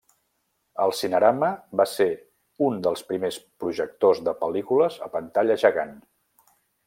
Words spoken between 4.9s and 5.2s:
a